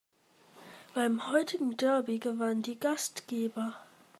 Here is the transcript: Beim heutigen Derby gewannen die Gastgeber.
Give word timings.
Beim 0.95 1.31
heutigen 1.31 1.77
Derby 1.77 2.17
gewannen 2.17 2.63
die 2.63 2.79
Gastgeber. 2.79 3.75